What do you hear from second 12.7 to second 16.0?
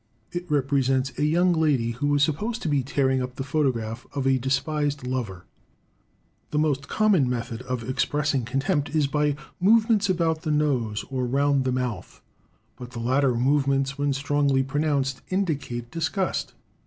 but the latter movements, when strongly pronounced, indicate